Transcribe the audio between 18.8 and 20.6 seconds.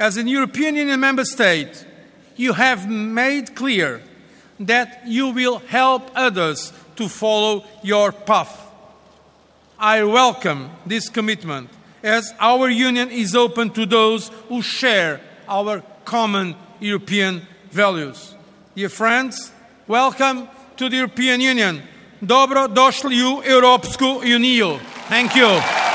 friends, welcome